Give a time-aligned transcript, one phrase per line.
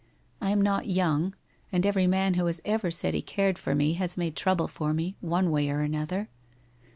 [0.41, 1.35] I am not young,
[1.71, 4.95] and every man who has ever said he cared for me has made trouble for
[4.95, 6.27] me, one way or another.